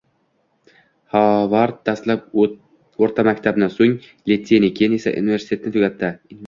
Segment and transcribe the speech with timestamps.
[1.19, 3.97] Hovard dastlab oʻrta maktabni, soʻng
[4.33, 6.15] litseyni, keyin esa universitetni tugatdi